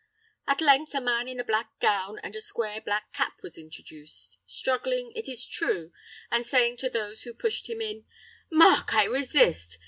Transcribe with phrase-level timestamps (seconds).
[0.47, 4.39] At length a man in a black gown and a square black cap was introduced,
[4.47, 5.91] struggling, it is true,
[6.31, 8.05] and saying to those who pushed him in,
[8.49, 9.77] "Mark, I resist!